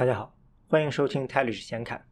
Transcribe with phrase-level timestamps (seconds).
[0.00, 0.34] 大家好，
[0.66, 2.06] 欢迎收听泰律师闲侃。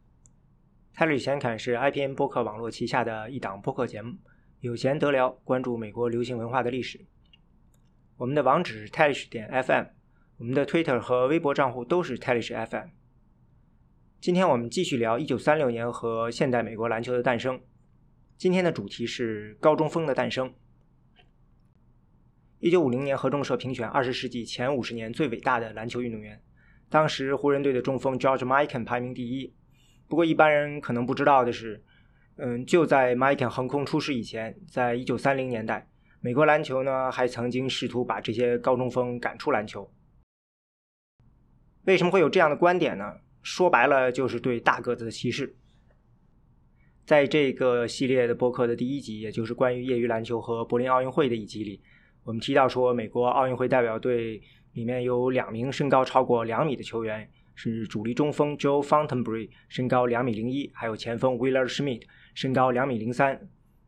[0.93, 4.15] 泰律师闲侃是 IPN 播客网络旗下的一档播客节目，
[4.59, 7.03] 有闲得聊，关注美国流行文化的历史。
[8.15, 9.85] 我们的网址是泰律师点 FM，
[10.37, 12.89] 我们的 Twitter 和微博账户都是泰律师 FM。
[14.21, 17.59] 今天我们继续聊1936年和现代美国篮球的诞生。
[18.37, 20.53] 今天的主题是高中锋的诞生。
[22.59, 26.39] 1950年，合众社评选20世纪前50年最伟大的篮球运动员。
[26.89, 29.53] 当时湖人队的中锋 George Mikan 排名第一，
[30.07, 31.83] 不过一般人可能不知道的是，
[32.37, 35.87] 嗯，就在 Mikan 横空出世以前，在一九三零年代，
[36.19, 39.87] 美国篮球呢还曾经试图把这些高中锋赶出篮球。
[41.83, 43.17] 为什么会有这样的观点呢？
[43.43, 45.55] 说白了就是对大个子的歧视。
[47.05, 51.81] 在这个系列的播客的第一集，也就是关于业余篮球和柏林奥运会的一集里，
[52.23, 54.41] 我们提到说，美国奥运会代表队。
[54.73, 62.03] 里面有两名身高超过两米的球员，是主力中锋 Joe Fountainbury，身高两米零一，还有前锋 Willard Schmidt，
[62.33, 63.39] 身高两米零三。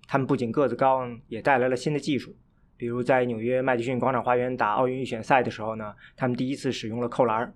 [0.07, 2.35] 他们不仅个子高，也带来了新的技术。
[2.75, 7.53] 比如在纽约麦迪逊广场花园打奥运预选赛的时候呢，他们第一次使用了扣篮。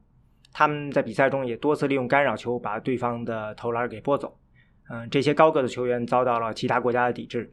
[0.54, 4.38] 他们在比赛中也多次利用干扰球把对方的投篮给拨走。
[4.90, 7.52] 嗯，这些高个子球员遭到了其他国家的抵制。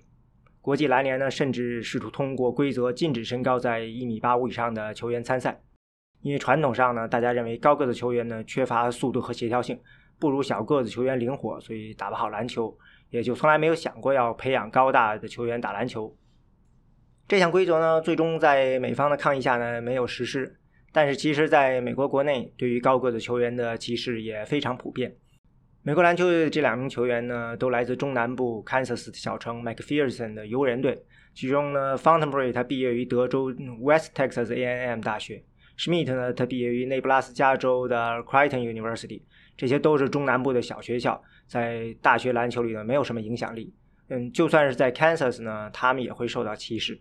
[0.62, 5.60] 国际篮联呢，甚至试图通过规则禁止身高在一米八五以上的球员参赛，
[6.20, 9.76] 因为传统上呢，大家认为高个子球员呢缺乏速度和协调性，
[10.20, 12.72] 不如小个子球员灵活，所以打不好篮球，
[13.10, 16.16] 也就从来没有想过要培养高大的球员打篮球。
[17.26, 20.60] 这项规则呢，最终在美方的抗议下呢没有实施，
[20.92, 25.12] 但是其实在美国国内，对于高个子球员的歧视也非常普遍。
[25.84, 31.02] 美国篮球队的这两名球员呢，都来自中南部 Kansas 的小城 McPherson 的游人队。
[31.34, 35.42] 其中呢，Fountainbury 他毕业于德州 West Texas A&M 大学
[35.76, 39.22] ，Schmidt 呢，他毕业于内布拉斯加州的 Creighton University。
[39.56, 43.74] 这些都是中南部的小学校，在大学篮球里呢，没有什么影响力。
[44.08, 46.96] 嗯，就算是在 Kansas 呢，他们也会受到歧视。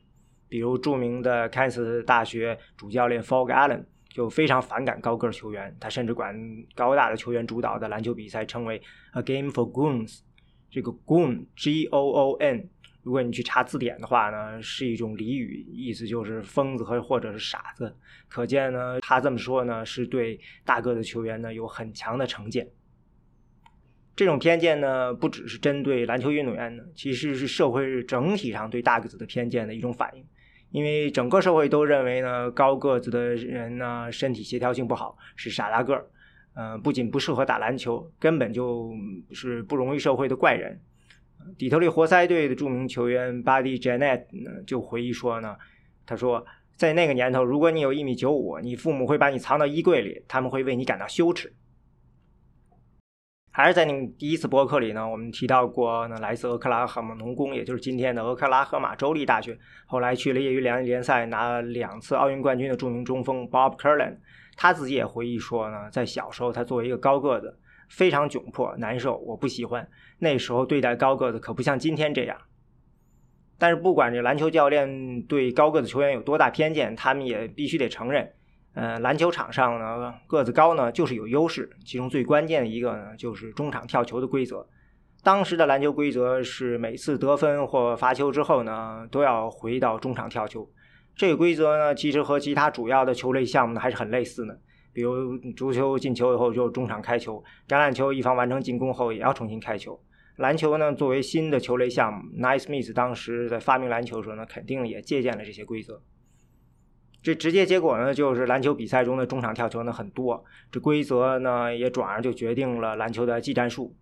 [0.50, 3.84] 比如著名的 Kansas 大学主教练 Fog Allen。
[4.14, 6.36] 就非常反感高个球员，他甚至管
[6.76, 8.82] 高大的球员主导的篮球比赛称为
[9.14, 10.20] “a game for goons”。
[10.70, 12.70] 这个 “goon” G O O N，
[13.04, 17.96] 如果你去查字典的话呢，是一种俚语，意思就是疯子和或者是傻子。
[18.28, 22.70] 可见呢，他这么说呢，是对大个的球员呢有很强的成见。
[24.16, 30.26] 这种偏见呢，不只是针对篮球运动员呢，其实是社会整体上对大个子的偏见的一种反应。
[30.72, 36.06] 因为整个社会都认为呢，高个子的人呢，身体协调性不好，是傻大个儿，
[36.56, 38.94] 嗯，不仅不适合打篮球，根本就
[39.32, 40.80] 是不融于社会的怪人。
[41.58, 45.56] 底特律活塞队的著名球员 Buddy Janet 呢，就回忆说呢，
[46.06, 46.46] 他说，
[46.76, 51.52] 在那个年头，如果你有一米九五，你父母会把你藏到衣柜里，他们会为你感到羞耻。
[53.62, 59.56] 还是在你第一次播客里呢，我们提到过呢，来自俄克拉荷马农工，也就是今天的俄克拉荷马州立大学，
[59.86, 64.18] 后来去了业余联联赛拿了两次奥运冠军的著名中锋 Bob Curlin，
[64.58, 67.56] 他自己也回忆说呢，在小时候他作为一个高个子，
[67.88, 72.36] 非常窘迫难受，我不喜欢那时候对待高个子可不像今天这样。
[73.60, 78.28] 但是不管这篮球教练对高个子球员有多大偏见，他们也必须得承认。
[78.74, 81.70] 呃，篮球场上呢，个子高呢就是有优势。
[81.86, 84.66] 其中最关键的一个呢，就是中场跳球的规则。
[85.24, 90.68] 当时的篮球规则是每次得分或罚球之后呢，都要回到中场跳球。
[91.16, 94.58] 这个规则呢，其实和其他主要的球类项目呢还是很类似的。
[94.94, 100.02] 比如足球进球以后就中场开球，橄榄球一方完成进攻后也要重新开球。
[100.38, 106.02] 篮球呢，作为新的球类项目，Naismith 当时在发明篮球的时候呢，肯定也借鉴了这些规则。
[107.24, 110.44] 这直接结果呢，就是篮球比赛中的中场跳球呢很多。
[110.72, 113.96] 这规则呢，也转而就决定了篮球的技战术。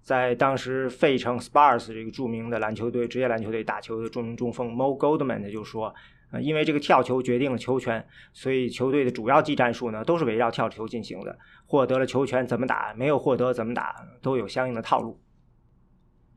[0.00, 5.94] 在当时费城 Spurs 这个著名的篮球队、职业篮球队打球的著名中锋 Mo Goldman 就说
[6.32, 11.38] ：“呃，因为这个跳球决定了球权，所以球队的主要技战术呢都是围绕跳球进行的。
[11.66, 15.18] 获得了球权怎么打，没有获得怎么打，都有相应的套路。”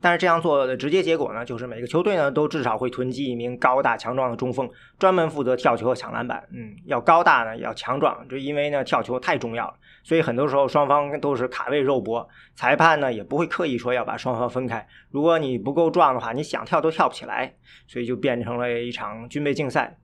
[0.06, 4.70] 但是这样做的直接结果呢，就是每个球队呢都至少会囤积一名高大强壮的中锋，
[5.00, 6.40] 专门负责跳球和抢篮板。
[6.52, 9.74] 嗯，要高大呢，要强壮，就因为呢跳球太重要了，
[10.04, 12.24] 所以很多时候双方都是卡位肉搏，
[12.54, 14.86] 裁判呢也不会刻意说要把双方分开。
[15.10, 17.52] 如果你不够壮的话，你想跳都跳不起来，
[17.88, 19.98] 所以就变成了一场军备竞赛。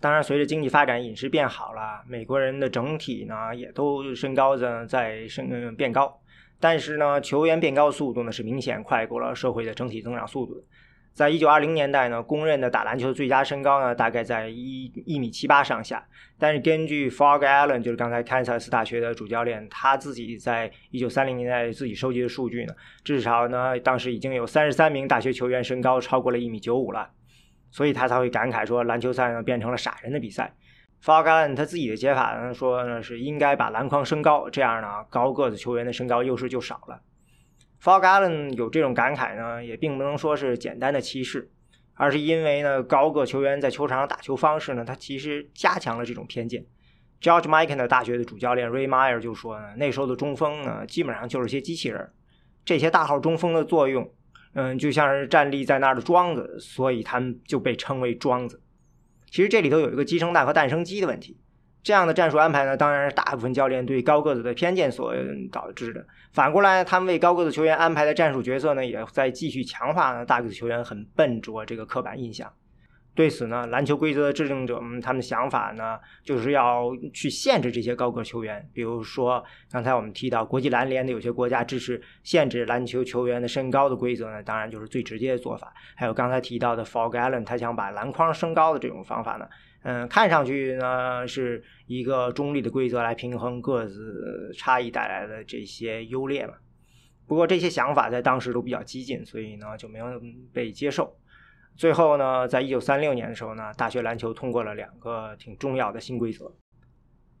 [0.00, 6.18] 当然，随着经济发展，饮食变好了，美国人的整体呢也都身高在在升变高。
[6.62, 10.64] 但是呢，球员变高速度呢是明显快过了社会的整体增长速度。
[11.12, 16.06] 在一九二零年代呢，公认的打篮球的最佳身高呢，大概在一一米七八上下。
[16.38, 22.72] 但是根据 Fog Allen，就是刚才堪萨斯大学的主教练，他自己在一九三零年代自己收集的数据呢，
[23.02, 27.10] 至少呢，当时已经有三十三名大学球员身高超过了一米九五了，
[27.72, 30.54] 所以他才会感慨说，篮球赛呢变成了傻人的比赛。
[31.02, 37.02] Fog Allen 他自己的解法呢，说呢是应该把篮筐升高，这样呢，高个子球员的身高优势就少了。
[37.82, 41.50] Fog Allen 有这种感慨呢，也并不能说是简单的歧视，
[41.94, 46.64] 而是因为呢，高个球员在球场上打球方式呢，他其实加强了这种偏见。
[47.20, 52.08] George Mikan 的大学的主教练 Ray Meyer 就说呢，那时候的中锋呢，基本上就是些机器人，
[52.64, 54.08] 这些大号中锋的作用，
[54.54, 58.61] 嗯，就像是站立在那儿的桩子，所以他们就被称为桩子。
[59.32, 61.38] 其实这里头有一个鸡生蛋和蛋生鸡的问题。
[61.82, 65.14] 这样的战术安排呢，当然是大部分教练对高个子的偏见所
[65.50, 66.06] 导致的。
[66.32, 72.52] 反过来，他们为高个子球员安排的战术角色呢，也在继续强化呢大个子球员很笨拙这个刻板印象。
[73.14, 78.66] 对此呢，篮球规则的制定者们他们的想法呢，就是要去限制这些高个球员。
[78.72, 85.74] 比如说，刚才我们提到国际篮联的有些国家支持限制篮球球员的身高的规则呢，当然就是最直接的做法。
[85.94, 89.46] 还有刚才提到的 Fog Allen，他想把篮筐升高的这种方法呢。
[89.82, 96.54] 嗯，看上去呢是一个中立的规则来平衡个子差异带来的这些优劣嘛。
[97.26, 100.06] 不过这些想法在当时都比较激进，所以呢就没有
[100.52, 101.14] 被接受。
[101.76, 106.52] 最后呢，在一九三六年的时候呢，大学篮球通过了两个挺重要的新规则。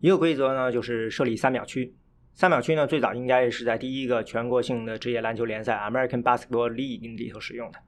[0.00, 1.94] 一个规则呢就是设立三秒区。
[2.34, 7.78] 三秒区呢最早应该是在第一个全国性的职业篮球联赛 American Basketball League 里头使用的。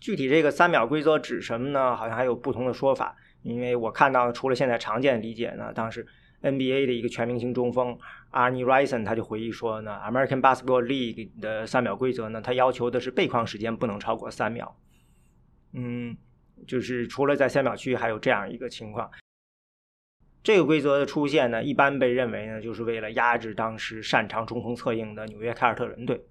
[0.00, 1.96] 具体这个三秒规则指什么呢？
[1.96, 3.16] 好像还有不同的说法。
[3.42, 6.04] 因为我看到，除了现在常见的理解呢，当时
[6.42, 7.96] NBA 的一个全明星中锋
[8.32, 14.76] Arnie Rison 他就回忆说呢，American Basketball League 的三秒规则呢，它要求的是背框时间不能超过三秒。
[15.72, 16.16] 嗯，
[16.66, 19.10] 就是除了在三秒区，还有这样一个情况。
[20.42, 26.24] 这个规则的出现呢，一般被认为呢，就是为了压制当时擅长中锋策应的纽约凯尔特人队。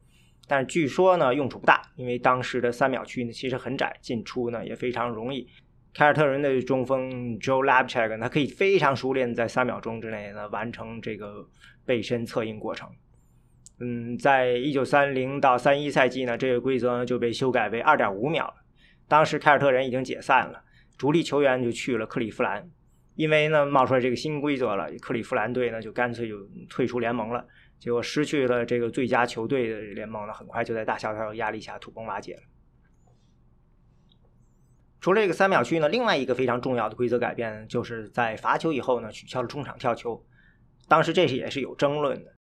[0.47, 5.47] 但是据说呢，用处不大，因为当时的三秒区呢其实很窄，进出呢也非常容易。
[5.93, 11.47] 凯尔特人的中锋 Joe Lapchak，他可以非常熟练在三秒钟之内呢完成这个
[11.85, 12.89] 背身策应过程。
[13.79, 18.53] 嗯，在一九三零到三一赛季呢，这个规则呢就被修改为二点五秒了。
[19.07, 20.63] 当时凯尔特人已经解散了，
[20.97, 22.69] 主力球员就去了克利夫兰，
[23.15, 26.35] 因为呢冒出来这个新规则了，克利夫兰队呢就干脆就
[26.69, 27.45] 退出联盟了，
[27.79, 32.41] 结果失去了这个最佳球队的联盟呢，很快就在大萧条压力下土崩瓦解了。
[34.99, 40.21] 除了这个三秒区呢，另外一个非常重要的规则改变，就是在罚球以后呢，取消了中场跳球。
[40.89, 42.36] 当时这是也是有争论的。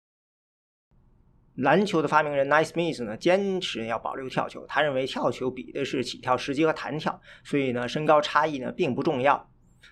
[1.57, 9.49] 篮球的发明人 Naismith 呢，坚持要保留跳球，他认为跳球比的是起跳时机和弹跳，所以呢，身高差异呢并不重要。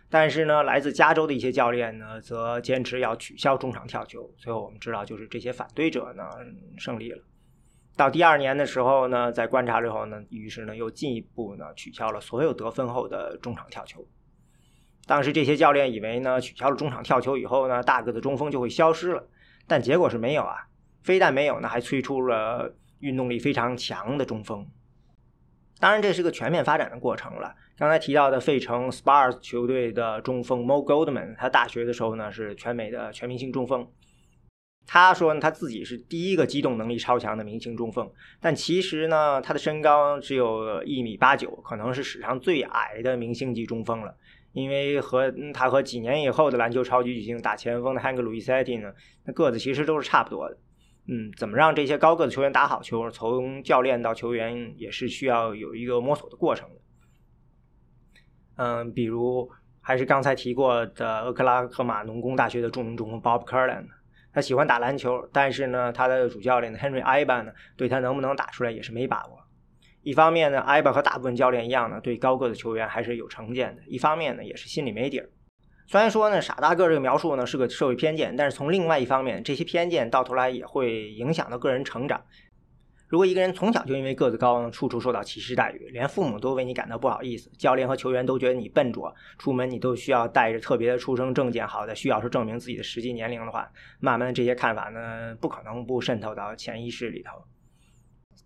[0.09, 4.29] 但是呢，来自加州的一些教练呢，则坚持要取消中场跳球。
[4.39, 6.25] 最后我们知道，就是这些反对者呢
[6.79, 7.23] 胜利了。
[7.97, 14.05] 到第二年的时候呢，在观察之后呢，于是呢又进一步呢取消了所有得分后的中场跳球。
[15.07, 19.29] 当时这些教练以为呢，取消了中场跳球以后呢，大个子中锋就会消失了，
[19.67, 20.57] 但结果是没有啊，
[21.03, 24.67] 非但没有呢，还催出了运动力非常强的中锋。
[25.79, 27.55] 当然，这是个全面发展的过程了。
[27.79, 33.89] 刚才提到的费城 Spurs 球队的中锋 Mo Goldman，他大学的时候呢是全美的全明星中锋。
[34.87, 44.15] 他说呢，他自己是第一个机动能力超强的明星中锋，但其实呢，他的身高只有一米八九，可能是史上最矮的明星级中锋了。
[44.53, 48.93] 因为和他和几年以后的篮球超级巨星打前锋的 Hank Luisetti 呢，
[49.25, 50.59] 那个子其实都是差不多的。
[51.07, 56.77] 嗯，怎么让这些高个子球员打好球，从教练到球员也是需要有一个摸索的过程的。
[58.57, 63.87] 嗯，比如还是刚才提过的俄克拉荷马农工大学的著名中锋 Bob Curlin。
[64.33, 69.41] 他喜欢打篮球，但是呢，他的主教练 Henry Iba 呢，对他能不能打出来也是没把握。
[70.03, 75.29] 一方面呢，Iba 和大部分教练一样呢，对高个子球员还是有成见的；一方面呢，也是心里没底儿。
[75.91, 82.23] 虽然说呢，傻大个这个描述呢是个社会偏见，但是从另外一方面，这些偏见到头来也会影响到个人成长。
[83.09, 93.69] 如果一个人从小就因为个子高，处处受到歧视待遇，连父母都为你感到不好意思，教练和球员都觉得你笨拙，出门你都需要带着特别的出生证件，好在需要是证明自己的实际年龄的话，
[93.99, 97.33] 慢慢的这些看法呢，不可能不渗透到潜意识里头。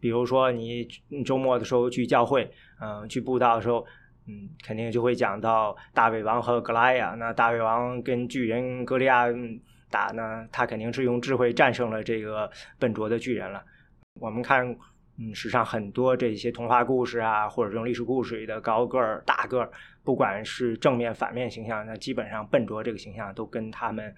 [0.00, 0.88] 比如说你
[1.26, 3.84] 周末的时候去教会，嗯，去布道的时候，
[4.26, 7.10] 嗯，肯定就会讲到大卫王和格莱亚。
[7.18, 9.26] 那大卫王跟巨人格利亚
[9.90, 13.62] 打呢，他肯定是用智慧战胜了这个笨拙的巨人了。
[14.20, 14.66] 我们看
[15.16, 19.70] 嗯，史上很多这些童话故事啊，或者这种历史故事里的高个儿、大个儿，
[20.02, 24.12] 不管是正面、反面形象，那基本上笨拙这个形象都跟他们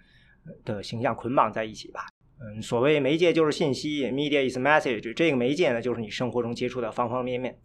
[0.65, 2.07] 的形象捆绑在一起吧。
[2.41, 7.59] 嗯，所谓媒介就是信息，media is message，这个媒介呢，就是你生活中接触的方方面面。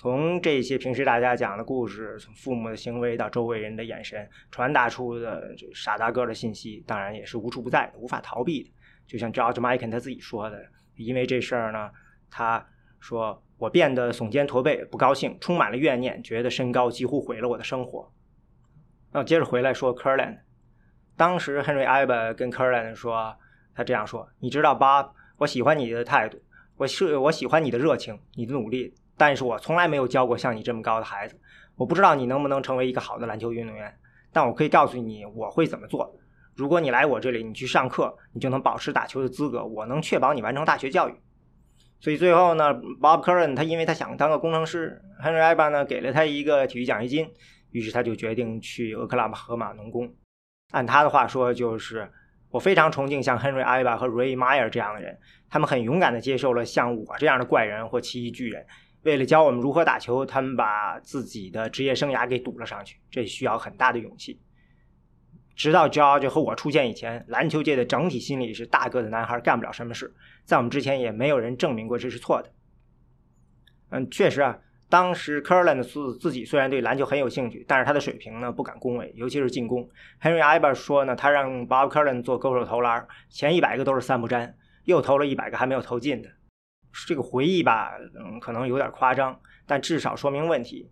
[0.00, 8.70] 从这些平时大家讲的故事，从父母的行为到周围人的眼神，传达出的这傻大个的信息，当然也是无处不在的，无法逃避的。
[9.06, 10.58] 就像 George Michael 他自己说的，
[10.96, 11.90] 因为这事儿呢。
[12.30, 12.66] 他
[12.98, 18.10] 说：“我变得耸肩驼背，不高兴，充满了怨念，觉得身高几乎毁了我的生活。”
[19.12, 20.38] 那接着回来说 c u r l a n
[21.14, 23.36] 当时 Henry a b b 跟 c u r l a n 说，
[23.74, 26.40] 他这样说：“你知道，Bob，我喜欢你的态度，
[26.78, 31.38] 我是我喜欢你的热情，你的努力，但是我从来没有教过像你这么高的孩子。
[31.76, 33.94] 我不知道你能不能成为一个好的篮球运动员，
[34.32, 36.10] 但我可以告诉你我会怎么做。
[36.56, 41.14] 如果你来我这里，你去上课，你就能保持打球的资格，我能确保你完成大学教育。”
[42.00, 47.30] 所以最后呢，Bob Curran 他因为他想当个工程师，Henry a b a 呢给了他一个体育奖学金，
[47.72, 50.10] 于是他就决定去俄克拉荷马农工。
[50.70, 52.10] 按他的话说，就是
[52.48, 55.18] 我非常崇敬像 Henry a b a 和 Ray Meyer 这样的人，
[55.50, 58.64] 他们很勇敢地接受了像我这样的怪人或奇异巨人。
[59.02, 64.40] 为了教我们如何打球，他们把自己的职业生涯给赌了上去，这需要很大的勇气。
[65.56, 70.14] 直到 George 和我出现以前，篮球界的整体心理是大个子男孩干不了什么事。
[70.44, 72.50] 在我们之前，也没有人证明过这是错的。
[73.90, 79.86] 嗯，确实啊，当时 Curland 自自己虽然对篮球很有兴趣，但是他的水平呢不敢恭维，尤其是进攻。
[80.22, 84.54] Henry a b e r 说呢，他让 Bob Curland 做勾手投篮，前一百个都是三不沾，
[84.84, 86.30] 又投了一百个还没有投进的。
[87.06, 90.90] 这个回忆吧，嗯，可能有点夸张，但至少说明问题。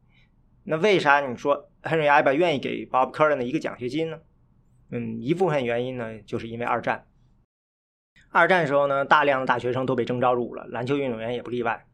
[0.64, 4.18] 那为啥你说 Henry a b e r 愿意给 Bob Curland 一个奖学金呢？
[4.90, 7.06] 嗯，一部分原因呢，就是因为二战。
[8.30, 11.86] 二战时候呢，大量的大学生都被征召入伍了，篮球运动员也不例外。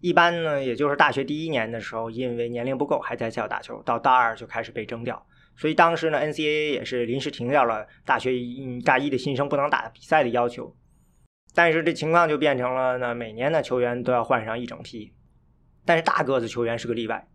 [0.00, 5.24] 一般呢，也就是大学第一年的时候，因为年龄不够，还在校打球，到大二就开始被征调。
[5.56, 8.32] 所以当时呢，NCAA 也是临时停掉了大学
[8.84, 10.74] 大一的新生不能打比赛的要求。
[11.54, 15.12] 但是这情况就变成了呢，每年的球员都要换上一整批。
[15.84, 17.28] 但是大个子球员是个例外。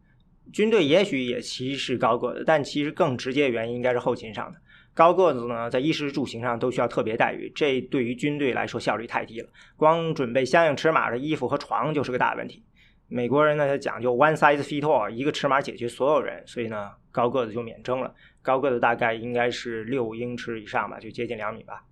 [0.53, 4.59] 军队也许也歧视高个子，但其实更直接原因应该是后勤上的。
[4.93, 9.50] 高个子呢，在衣食住行上都需要特别待遇，这对于军队来说效率太低了。
[9.75, 12.63] 光准备相应尺码的衣服和床就是个大问题。
[13.09, 18.15] 美国人呢，他讲究 one size fit all，一个尺码解决所有人，所以呢，高个子就免征了。
[18.41, 21.83] 高个子大概应该是六英尺以上吧，就接近两米吧。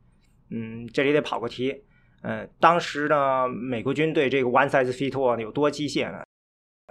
[0.49, 1.83] 嗯，这里得跑个题。
[2.21, 6.23] 嗯，当时呢，美国军队这个 one size fit all 有多机械呢？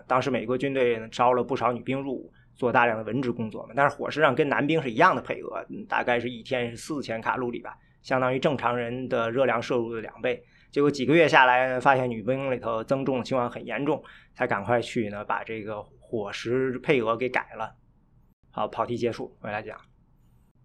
[0.07, 2.33] 当时美国军队招了不少女兵入伍。
[2.57, 10.41] 做大量的文职工作嘛，但是伙食上跟男兵是一样的配额，大概是一天是四千卡路里吧，相当于正常人的热量摄入的两倍。
[10.71, 14.01] 结果几个月下来，发现女兵里头增重的情况很严重，
[14.37, 17.75] 才赶快去呢把这个伙食配额给改了。
[18.53, 19.77] 好，跑题结束，回来讲。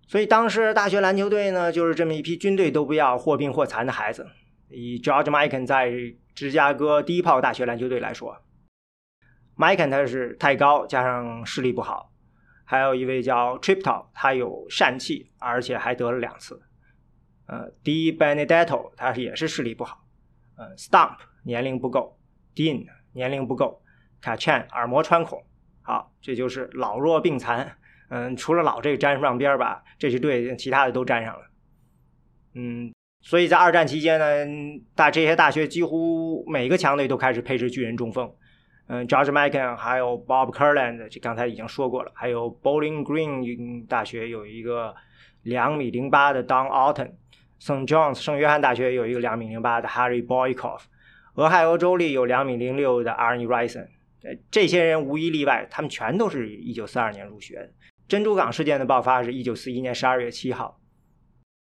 [0.08, 4.28] 所以当时大学篮球队呢，就是这么一批军队都不要、或病或残的孩子。
[4.70, 5.92] 以 George Mikan 在
[6.34, 8.42] 芝加哥第一炮大学篮球队来说。
[9.56, 12.14] 麦肯他是太高，加上视力不好，
[12.64, 16.62] 还有一位叫 Tripto，他有疝气，而且还得了两次。
[17.46, 20.06] 呃，D Benedetto 他是也是视力不好。
[20.56, 22.18] 呃，Stump 年龄不够
[22.56, 23.82] ，Dean 年龄不够
[24.22, 25.44] ，Kachan 耳膜穿孔。
[25.82, 27.76] 好，这就是老弱病残。
[28.10, 31.50] 嗯，除了老这个沾不上边儿吧，这支队其他的都沾上了。
[32.54, 38.32] 嗯，所以在二战期间呢，大这些大学几乎每个强队都开始配置巨人中锋。
[38.88, 42.12] 嗯，George Mikan 还有 Bob Curland，这刚才已经说过了。
[42.16, 44.96] 还有 Bowling Green 大学有一个
[45.44, 47.86] 两米零八的 Don Alton，St.
[47.86, 50.82] John's 圣约翰大学有一个两米零八的 Harry Boykoff，
[51.36, 53.88] 俄亥俄州立有两米零六的 Arnie Rison。
[54.50, 57.70] 这些人无一例外，他们全都是一九四二年入学的。
[58.08, 60.79] 珍珠港事件的爆发是一九四一年十二月七号，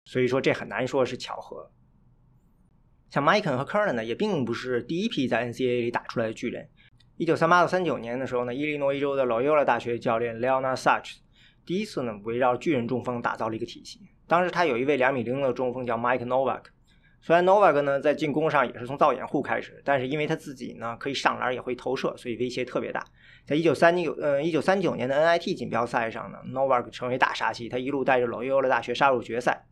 [0.06, 1.70] 所以说这很难说是巧合。
[3.10, 6.68] 像 Mike 和 Curland 也并不是第一批在 NCAA 里打出来的巨人。
[7.18, 11.18] 一九三八到三九年的时候呢，伊利诺伊州的 Loyola 大学教练 Leonard Such
[11.66, 14.02] 第一次呢围绕巨人中锋打造了一个体系。
[14.28, 16.64] 当时他有一位两米零的中锋叫 Mike Novak。
[17.22, 23.04] 虽然 Novak 呢在进攻上也是从造掩护开始，但是因为他自己呢可以上篮也会投射，所以威胁特别大。
[23.46, 29.66] 在一九三九呃一九三九年的 NIT 锦标赛上呢，Novak 成为大杀器，他一路带着 Loyola 大学杀入决赛。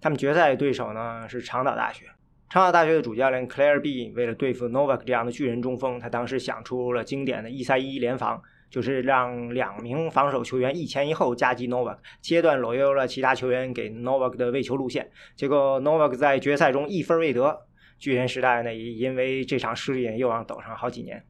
[0.00, 2.06] 他们决赛的对手呢是长岛大学。
[2.50, 15.10] 长岛大学的主教练 Claire B 为了对付 Novak 这样的巨人中锋，他当时想出了经典的一三一联防，就是让两名防守球员一前一后夹击 Novak，切断罗 l 了其他球员给 Novak 的喂球路线。
[15.36, 17.66] 结果 Novak 在决赛中一分未得，
[17.98, 21.26] 巨人时代呢，也因为这场失利又让等上好几年。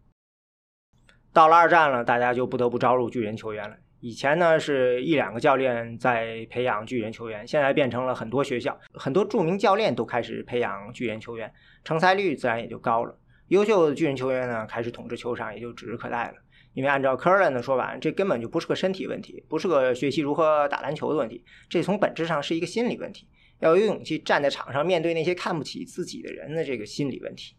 [1.32, 3.76] 到了二战了，大家就不得不招入巨人球员了。
[4.00, 11.52] 以前呢是一两个教练在培养巨人球员，现在变成了很多学校，很多著名教练都开始培养巨人球员，
[11.82, 13.18] 成才率自然也就高了。
[13.48, 16.34] 优秀的巨人球员呢，开始统治球场也就指日可待了。
[16.74, 23.26] 因为按照科伦的说法，这根本就不是个身体问题，不是个学习如何打篮球的问题，这从本质上是一个心理问题。
[23.58, 27.56] 要有勇气站在场上面对那些看不起自己的人的这个心理问题。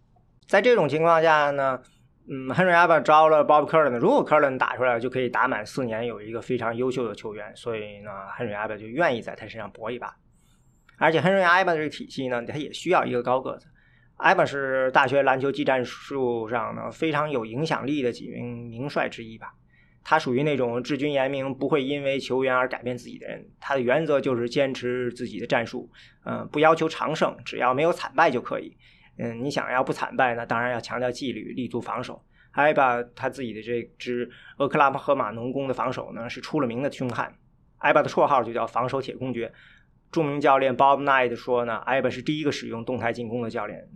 [0.47, 1.81] 在这种情况下呢？
[2.31, 10.15] 嗯，Henry Abba 招了 Bob Curran 如果 Curran 打出来就可以打满四年，有一个非常优秀的球员，所以呢，Henry Abba 就愿意在他身上搏一把。
[10.97, 13.67] 而且 Henry Abba 这个体系呢，他也需要一个高个子。
[14.17, 19.53] Abba 是大学篮球技战术上呢非常有影响力的几名名帅之一吧。
[20.03, 23.45] 他属于那种治军严明，不会因为球员而改变自己的人。
[23.59, 25.89] 他的原则就是坚持自己的战术，
[26.25, 28.75] 嗯，不要求长胜，只要没有惨败就可以。
[29.19, 30.45] 嗯，你想要不惨败呢？
[30.45, 32.23] 当然要强调纪律，立足防守。
[32.51, 37.31] 艾巴他自己的这支俄克拉荷马农工的防守呢，是出了名的凶悍。
[37.77, 39.51] 艾巴的绰号就叫“防守铁公爵”。
[40.11, 43.87] 著名教练 Bob Knight 说呢，艾巴是第一个使用动态进攻的教练。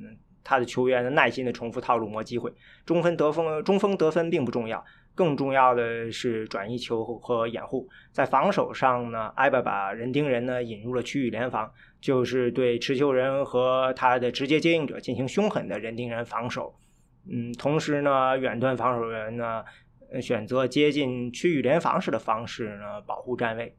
[0.43, 2.53] 他的球员耐心的重复套路磨机会。
[2.85, 4.83] 中分得分，中锋得分并不重要，
[5.15, 7.87] 更重要的是转移球和掩护。
[8.11, 11.71] 在防守上呢，艾巴把人盯人呢引入了区域联防。
[12.01, 16.75] 就是对持球人和他的直接接应者进行凶狠的人盯人防守，
[17.31, 19.63] 嗯，同时呢，远端防守人呢
[20.21, 23.73] 选择接近区域联防式的方式呢保护站位。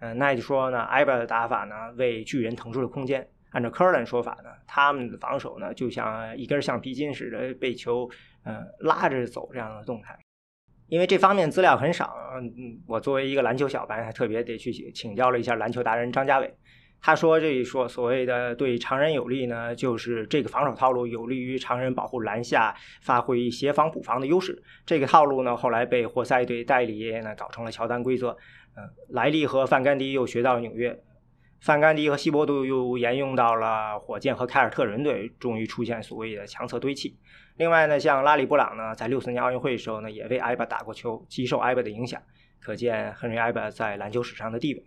[0.00, 3.26] 嗯，那也就说呢，艾巴的打法呢为巨人腾出了空间。
[3.52, 8.10] 按照科伦说法呢，他们的防守呢就像一根橡皮筋似的被球
[8.44, 10.18] 呃拉着走这样的动态。
[10.88, 16.54] 因为这方面资料很少，嗯，我作为一个篮球小白，还特别得去请教了一下篮球达人张家伟。
[17.04, 24.62] 他说：“这一说所谓的对常人有利呢，就是这个防守套路有利于常人保护篮下，发挥协防补防的优势。
[24.86, 28.36] 这个套路呢，后来被活塞队代理呢搞成了乔丹规则。
[28.76, 30.96] 嗯，莱利和范甘迪又学到了纽约，
[31.62, 37.16] 范甘迪和希伯杜又沿用到了火箭和凯尔特人队，终于出现所谓的强侧堆砌。
[37.56, 42.20] 另外呢，像拉里布朗呢，在六四年奥运会的时候呢，也为艾巴打过球，极受艾巴的影响，
[42.60, 44.84] 可见亨利艾巴在篮球史上的地位。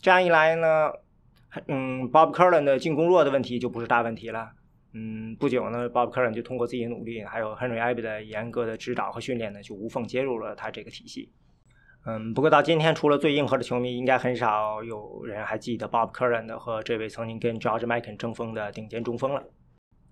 [0.00, 0.92] 这样一来呢。”
[1.68, 4.50] 嗯，Bob Curran 的进攻弱的问题就不是大问题了。
[4.92, 11.32] 嗯，不久呢，Bob Curran 就通过自己的努力，还有 Henry Abbey 的严格的指导和训练呢，就无缝接入了他这个体系。
[12.06, 19.42] 嗯，不过到今天，除了最硬核的球迷，应该很少有人还记得 Bob Curran 的和这位曾经跟 George Mikan 争锋的顶尖中锋了。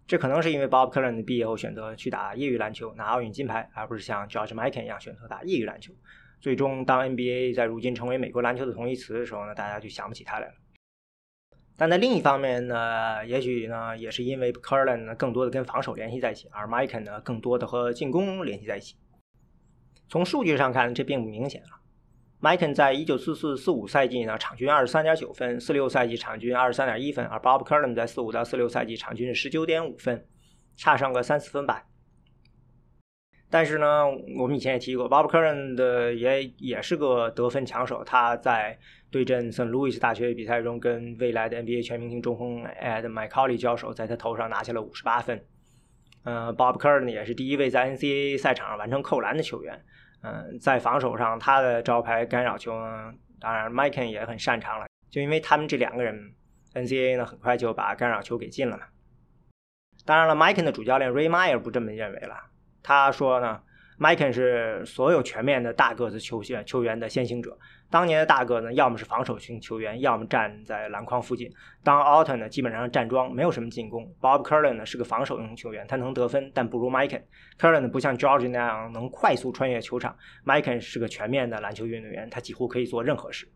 [0.06, 5.92] 这可能是因为 Bob Curran 毕业后选择去打业余篮球，拿奥运金牌，而不是像 George Mikan 一样选择打业余篮球。
[6.40, 10.54] 最终，当 NBA 在如今成为美国篮球的同义词的时候呢，大家就想不起他来了。
[11.76, 18.96] 但在另一方面呢，也许呢，也是因为 Curran 呢更多的跟防守联系在一起，而 Mikan 呢更多的和进攻联系在一起。
[20.08, 21.81] 从数据上看，这并不明显啊。
[22.42, 30.26] Mikan 在一九四四四五赛季呢，场均二十三点九分；四六赛季场均二十三点一分，而 Bob Curran 在四五到四六赛季场均是十九点五分，
[30.76, 31.84] 差上个三四分吧。
[33.48, 34.06] 但是呢，
[34.40, 38.02] 我们以前也提过，Bob Curran 的也也是个得分强手。
[38.02, 38.76] 他在
[39.08, 45.40] 对阵圣路易斯大学比赛中，跟未来的 NBA 全明星中锋 Ed McCauley 交手，在他头上拿下了五十八分。
[46.24, 49.84] 嗯，Bob Curran 也是第一位在 NCAA 赛场上完成扣篮的球员。
[50.22, 52.72] 嗯，在防守上，他的招牌干扰球，
[53.40, 54.86] 当然 Mikan 也很擅长了。
[55.10, 56.34] 就因为他们这两个人
[56.74, 58.84] ，NCAA 呢很快就把干扰球给进了嘛。
[60.04, 62.36] 当然了，Mikan 的主教练 Ray Meyer 不这么认为了。
[62.82, 63.62] 他说呢
[64.02, 67.56] ，Mikan 是所有全面的大个子球员球员的先行者。
[67.88, 71.48] 当年的大个呢，要么是防守型球员，要么站在篮筐附近。
[71.84, 74.12] 当 Alton 呢，基本上站桩，没有什么进攻。
[74.20, 77.22] Bob Curran 呢是个防守型球员，他能得分，但不如 Mikan。
[77.60, 80.16] Curran 呢不像 George 那样能快速穿越球场。
[80.44, 83.46] Mikan 是个全面的篮球运动员，他几乎可以做任何事。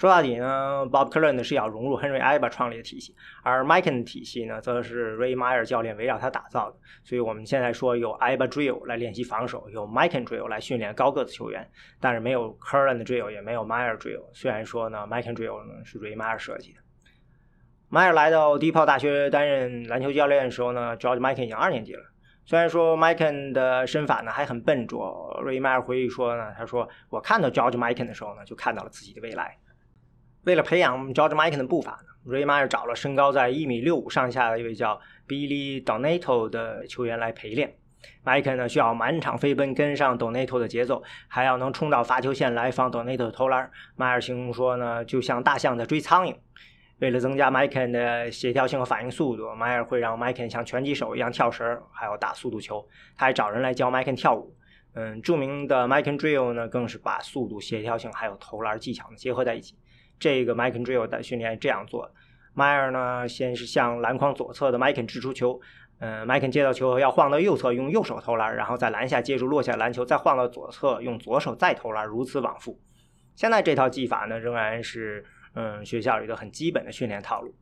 [0.00, 3.82] 说到底呢，Bob k e r l a n 是要融入 Henry i b a 创立的体系，而 m i
[3.82, 6.76] k e n 体系呢，则是 Ray Meyer 教练围绕他打造的。
[7.04, 11.68] 所以我们现在说有 i b a Drill 来练习防守，有 m i k e n Drill 来训练高个子球员，
[12.00, 14.22] 但是没有 k e r l a n 的 Drill，也没有 Meyer Drill。
[14.32, 16.78] 虽然说呢 m i k e n Drill 呢是 Ray Meyer 设计的。
[17.90, 22.02] 迈尔来到第一炮大学担任篮球教练的时候呢，George m i k e n 已经二年级了。
[22.46, 29.54] 虽然说 m i k e n 的身法呢还很笨拙，，Ray 迈尔回忆说呢，他说我看到 George m i k e n 的时候呢，就看到了自己的未来。
[30.44, 34.98] 为了培养 George Mikan 的步伐呢，Ray Meyer 找了身高在一米六五上下的一位叫
[35.28, 37.74] Billy Donato 的球员来陪练。
[38.24, 43.70] Mikan 呢需要满场飞奔跟上 Donato 的节奏，还要能冲到罚球线来防 Donato 投篮。
[43.98, 46.34] Meyer 形容说呢，就像大象在追苍蝇。
[47.00, 52.86] 为了增加麦肯的协调性和反应速度，迈尔会让麦肯像拳击手一样跳绳，还有打速度球。
[53.16, 54.54] 他还找人来教麦肯跳舞。
[54.94, 59.74] 嗯，著名的麦肯 drill 呢，更是把速度、协调性还有投篮技巧呢结合在一起。
[60.20, 62.08] 这个麦肯 drill 的训练这样做：
[62.54, 65.60] 迈尔呢，先是向篮筐左侧的麦肯掷出球，
[65.98, 72.78] 嗯，麦肯接到球后要晃到右侧，用右手投篮，然后在篮下接住落下篮球，再晃到左侧，用左手再投篮，如此往复。
[73.34, 75.24] 现在这套技法呢，仍然是。
[75.52, 77.52] 嗯，学校里的很基本的训练套路，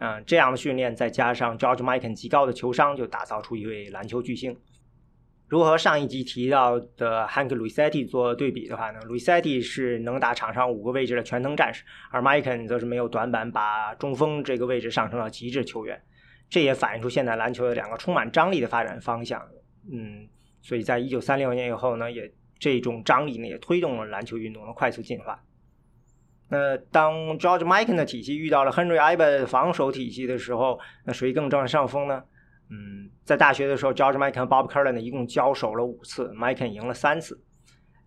[0.00, 4.58] 嗯，这样的训练再加上 George Mikan 极高的球商，就打造出一位篮球巨星。
[5.52, 16.02] 如何上一集提到的 Hank Luisetti 做对比的话呢？Luisetti 是能打场上五个位置的全能战士，而 Mikan 则是没有短板，把中锋这个位置上升到极致球员。
[16.48, 19.46] 这也反映出现代篮球的两个充满张力的发展方向。
[19.92, 20.26] 嗯，
[20.62, 25.38] 所以在一九三六年以后呢，也这种张力呢，也推动了篮球运动的快速进化。
[26.48, 32.24] 那当 George Mikan 的体系遇到了 Henry Iba 防守体系的时候，那谁更占上风呢？
[32.70, 37.42] 嗯，在大学的时候，George Mikan 和 Bob Curran 一共交手了五次，Mikan 赢了三次。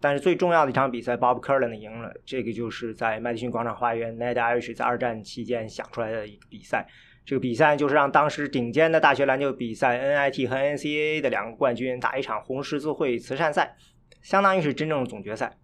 [0.01, 6.85] 但是最重要的一场比赛，Bob Curran 赢了，这个就是在麦迪逊广场花园，Ned Irish 在二战期间想出来的一个比赛。
[7.25, 13.75] 这个比赛就是让当时顶尖的大学篮球比赛 NIT 和 NCAA 的两个冠军打一场红十字会慈善赛，
[14.21, 15.57] 相当于是真正的总决赛。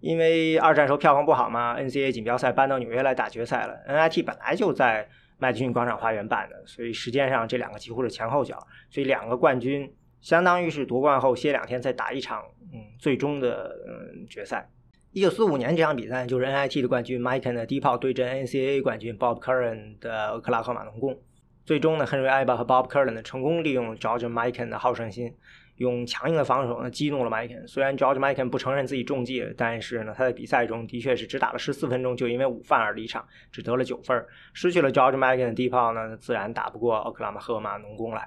[0.00, 3.74] 因为二战时候票房不好嘛，NCAA 锦标赛搬到纽约来打决赛了。
[3.86, 5.08] NIT 本来就在
[5.42, 8.56] 麦迪逊广场花园办的，所以时间上这两个几乎是前后脚。
[8.90, 14.70] 所以两个冠军相当于是夺冠后歇两天再打一场，嗯，最终的嗯决赛。
[15.10, 21.18] 一九四五年这场比赛就是 NIT 的冠军 Mikan 的低炮对阵 NCAA 冠军 Bob Curran 的克拉荷马农工。
[21.66, 25.34] 最终呢，Henry Iba 和 Bob Curran 呢成功利用 George Mikan 的好胜心。
[25.76, 27.66] 用强硬的防守呢激怒了麦肯。
[27.66, 38.22] 虽然 George Mikan 不承认自己中计，但是呢，他在比赛中的确是只打了十四分钟，就因为午饭而离场，只得了九分，失去了 George Mikan 的地炮呢，自然打不过奥克拉荷马农工了。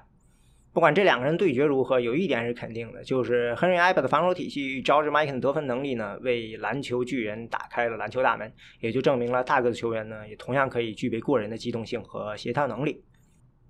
[0.72, 13.02] 不管这两个人对决如何，有一点是肯定的，就是 Henry Iba 的防守体系与 George Mikan 的得分能力呢，为篮球巨人打开了篮球大门，也就证明了大个子球员呢，也同样可以具备过人的机动性和协调能力。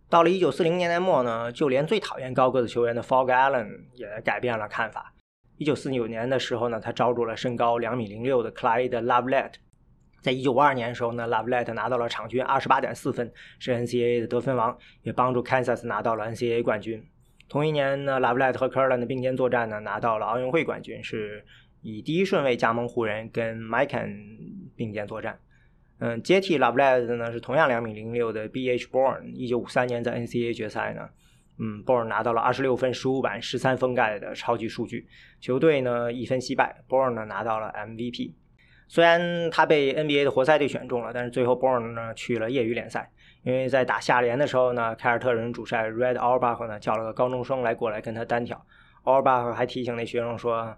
[0.09, 5.13] 到了一九四零年代末呢，就连最讨厌高个子球员的 Fog Allen 也改变了看法。
[5.57, 9.55] 一九四九年的时候呢，他招住了身高两米零六的 Clyde Lovett。
[10.23, 17.05] 在一九五二年的时候呢，Lovett 拿到了场均二十八点四分，是 NCAA 的得分王，也帮助 Kansas 拿到了 NCAA 冠军。
[17.49, 21.45] 同一年呢，Lovett 和 Curran 的并肩作战呢，拿到了奥运会冠军，是
[21.81, 24.15] 以第一顺位加盟湖人，跟 Mikan
[24.77, 25.39] 并肩作战。
[25.99, 30.53] 嗯，接替 Lovett 的呢是同样两米零六的 B.H.Born，一九五三年在 N.C.A.
[30.53, 31.09] 决赛呢，
[31.59, 35.09] 嗯，Born 拿到了二十六分、十五板、十三封盖的超级数据，
[35.41, 38.35] 球队呢一分惜败，Born 呢拿到了 MVP。
[38.89, 40.25] 虽然他被 N.B.A.
[40.25, 43.11] 的活塞队选中了，但是最后 Born 呢去了业余联赛，
[43.43, 48.57] 因为在打下联的时候呢，凯尔特人主帅 Red a u r b a c h 呢叫了个高中生来过来跟他单挑
[49.05, 50.77] a u r b a c h 还提醒那学生说。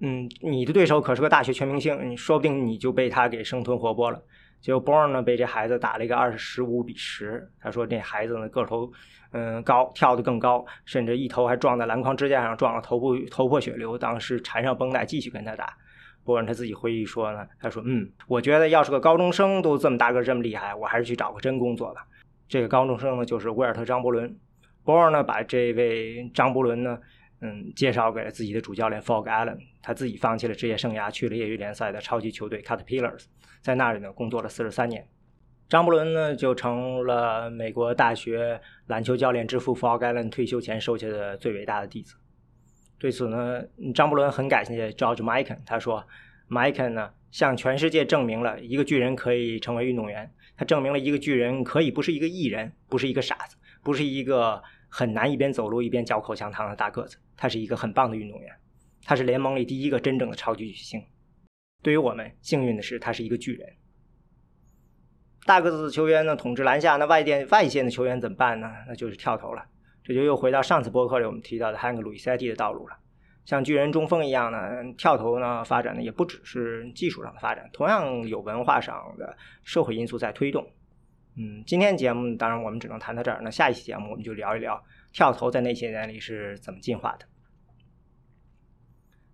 [0.00, 4.20] 嗯，你的对手可是个大学全明星，说不定你就被他给生吞活剥了。
[4.60, 7.48] 结果 Born 呢被这孩子打了一个二十五比十。
[7.60, 8.90] 他说这孩子呢个头
[9.32, 13.96] 嗯高，跳得更高，甚至一头还撞在篮筐支架上，撞了头部头破血流。
[13.96, 15.76] 当时缠上绷带继续跟他打。
[16.24, 22.06] Born 他自己回忆说呢，他说嗯，我觉得要是个高中生都这么大个这么厉害，我还是去找个真工作吧。
[22.48, 24.36] 这个高中生呢就是威尔特张伯伦。
[24.84, 26.98] Born 呢把这位张伯伦呢。
[27.40, 33.26] 嗯，介绍给了自己的主教练 Fog Allen，他自己放弃了职业生涯，去了业余联赛的超级球队 Caterpillars，
[33.60, 35.06] 在那里呢工作了四十三年。
[35.68, 42.16] 张伯伦呢就成了美国大学篮球教练之父 Fog Allen 退休前收下的最伟大的弟子。
[42.98, 43.62] 对此呢，
[43.94, 46.04] 张伯伦很感谢 George Mikan，他说
[46.48, 58.50] ：“Mikan 呢向全世界证明了一个巨人可以成为运动员，他证明了一个巨人可以不是一个艺人，不是一个傻子，不是一个。”很难一边走路一边嚼口香糖的大个子，他是一个很棒的运动员，
[59.04, 61.02] 他是联盟里第一个真正的超级巨星。
[61.82, 63.68] 对于我们，幸运的是他是一个巨人。
[65.46, 68.70] 大个子的球员呢统治篮下，那外电外线的球员怎么办呢？
[68.86, 69.64] 那就是跳投了。
[70.02, 72.96] 这就又回到上次博客里我们提到的 Hank Luisetti 的道路了。
[73.44, 74.58] 像巨人中锋一样呢，
[74.98, 80.66] 跳投呢发展的也不只是技术上的发展，同样有文化上的社会因素在推动。
[81.40, 83.40] 嗯，今天节目当然我们只能谈到这儿。
[83.42, 87.24] 那下一期节目我们就聊一聊跳投在那些年里是怎么进化的。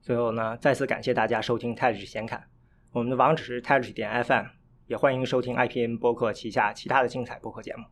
[0.03, 2.45] 最后呢，再次感谢大家收听泰式闲侃，
[2.93, 4.45] 我们的网址是泰式点 FM，
[4.87, 7.85] 也欢迎收听 IPN 播客旗下其他的精彩播客节目。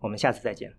[0.00, 0.74] 我们下次再见。